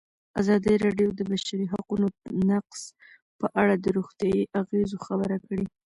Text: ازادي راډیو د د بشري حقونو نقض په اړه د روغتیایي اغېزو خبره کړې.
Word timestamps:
ازادي 0.39 0.73
راډیو 0.85 1.07
د 1.13 1.17
د 1.17 1.21
بشري 1.31 1.65
حقونو 1.73 2.07
نقض 2.49 2.81
په 3.39 3.47
اړه 3.61 3.73
د 3.77 3.85
روغتیایي 3.97 4.43
اغېزو 4.61 4.97
خبره 5.07 5.37
کړې. 5.45 5.65